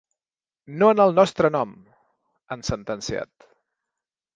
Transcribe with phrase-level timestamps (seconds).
[0.83, 1.77] No en el nostre nom!,
[2.57, 3.51] han sentenciat.